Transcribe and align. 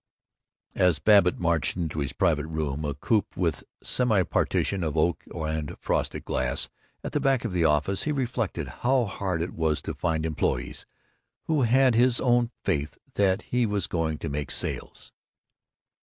As 0.73 0.97
Babbitt 0.97 1.37
marched 1.39 1.77
into 1.77 1.99
his 1.99 2.11
private 2.11 2.47
room, 2.47 2.85
a 2.85 2.95
coop 2.95 3.37
with 3.37 3.63
semi 3.83 4.23
partition 4.23 4.83
of 4.83 4.97
oak 4.97 5.23
and 5.27 5.77
frosted 5.77 6.25
glass, 6.25 6.69
at 7.03 7.11
the 7.11 7.19
back 7.19 7.45
of 7.45 7.51
the 7.51 7.65
office, 7.65 8.01
he 8.01 8.11
reflected 8.11 8.67
how 8.81 9.05
hard 9.05 9.43
it 9.43 9.53
was 9.53 9.79
to 9.83 9.93
find 9.93 10.25
employees 10.25 10.87
who 11.43 11.61
had 11.61 11.93
his 11.93 12.19
own 12.19 12.49
faith 12.63 12.97
that 13.13 13.43
he 13.43 13.67
was 13.67 13.85
going 13.85 14.17
to 14.17 14.27
make 14.27 14.49
sales. 14.49 15.11